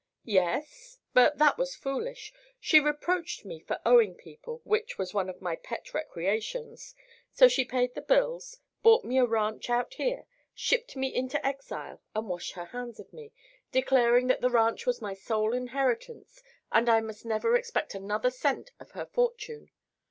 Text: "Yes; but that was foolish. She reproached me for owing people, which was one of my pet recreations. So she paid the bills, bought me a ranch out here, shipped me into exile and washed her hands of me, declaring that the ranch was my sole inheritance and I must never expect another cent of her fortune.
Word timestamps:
"Yes; 0.25 0.97
but 1.13 1.37
that 1.37 1.59
was 1.59 1.75
foolish. 1.75 2.33
She 2.59 2.79
reproached 2.79 3.45
me 3.45 3.59
for 3.59 3.79
owing 3.85 4.15
people, 4.15 4.59
which 4.63 4.97
was 4.97 5.13
one 5.13 5.29
of 5.29 5.43
my 5.43 5.55
pet 5.57 5.93
recreations. 5.93 6.95
So 7.33 7.47
she 7.47 7.63
paid 7.65 7.93
the 7.93 8.01
bills, 8.01 8.57
bought 8.81 9.05
me 9.05 9.19
a 9.19 9.27
ranch 9.27 9.69
out 9.69 9.93
here, 9.93 10.25
shipped 10.55 10.95
me 10.95 11.13
into 11.13 11.45
exile 11.45 12.01
and 12.15 12.27
washed 12.27 12.53
her 12.53 12.65
hands 12.65 12.99
of 12.99 13.13
me, 13.13 13.31
declaring 13.71 14.25
that 14.25 14.41
the 14.41 14.49
ranch 14.49 14.87
was 14.87 15.03
my 15.03 15.13
sole 15.13 15.53
inheritance 15.53 16.41
and 16.71 16.89
I 16.89 16.99
must 16.99 17.23
never 17.23 17.55
expect 17.55 17.93
another 17.93 18.31
cent 18.31 18.71
of 18.79 18.89
her 18.97 19.05
fortune. 19.05 19.69